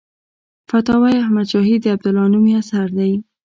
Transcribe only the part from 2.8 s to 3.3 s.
دی.